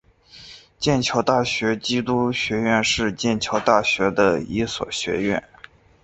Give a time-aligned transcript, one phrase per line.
[0.79, 5.47] 剑桥大学基督学院是剑桥大学的一所学院。